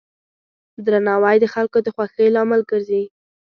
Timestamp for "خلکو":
1.53-1.77